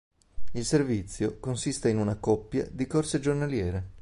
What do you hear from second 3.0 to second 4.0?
giornaliere.